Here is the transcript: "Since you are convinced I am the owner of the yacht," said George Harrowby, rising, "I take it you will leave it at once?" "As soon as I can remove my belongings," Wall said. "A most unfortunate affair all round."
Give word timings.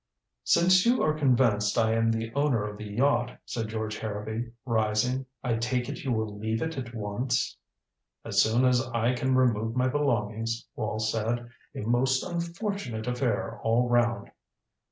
"Since 0.43 0.83
you 0.83 1.03
are 1.03 1.13
convinced 1.13 1.77
I 1.77 1.93
am 1.93 2.09
the 2.11 2.33
owner 2.33 2.63
of 2.67 2.79
the 2.79 2.85
yacht," 2.85 3.37
said 3.45 3.67
George 3.67 3.99
Harrowby, 3.99 4.51
rising, 4.65 5.27
"I 5.43 5.57
take 5.57 5.89
it 5.89 6.03
you 6.03 6.11
will 6.11 6.39
leave 6.39 6.63
it 6.63 6.75
at 6.75 6.95
once?" 6.95 7.55
"As 8.25 8.41
soon 8.41 8.65
as 8.65 8.81
I 8.95 9.13
can 9.13 9.35
remove 9.35 9.75
my 9.75 9.87
belongings," 9.89 10.65
Wall 10.75 10.97
said. 10.97 11.47
"A 11.75 11.81
most 11.81 12.23
unfortunate 12.23 13.05
affair 13.05 13.59
all 13.61 13.87
round." 13.89 14.31